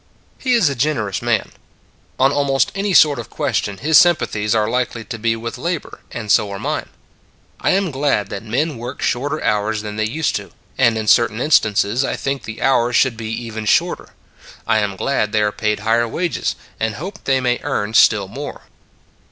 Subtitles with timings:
[0.39, 1.51] He is a generous man.
[2.17, 6.31] On almost any sort of question his sympathies are likely to be with labor, and
[6.31, 6.89] so are mine.
[7.59, 11.39] I am glad that men work shorter hours than they used to, and in certain
[11.39, 14.09] instances I think the hours should be even shorter.
[14.65, 18.61] I am glad they are paid higher wages, and hope they may earn still more.